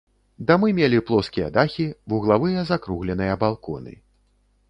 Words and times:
Дамы 0.51 0.69
мелі 0.77 1.01
плоскія 1.09 1.49
дахі, 1.57 1.85
вуглавыя 2.13 2.65
закругленыя 2.71 3.37
балконы. 3.47 3.93